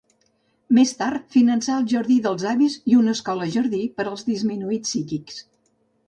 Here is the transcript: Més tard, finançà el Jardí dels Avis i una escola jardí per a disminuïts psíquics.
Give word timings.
Més 0.75 0.91
tard, 0.99 1.25
finançà 1.33 1.75
el 1.81 1.83
Jardí 1.91 2.15
dels 2.27 2.45
Avis 2.51 2.77
i 2.93 2.97
una 3.01 3.13
escola 3.17 3.47
jardí 3.57 3.81
per 3.99 4.05
a 4.13 4.15
disminuïts 4.31 4.89
psíquics. 4.93 5.39